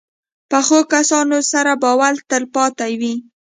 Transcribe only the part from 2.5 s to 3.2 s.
پاتې وي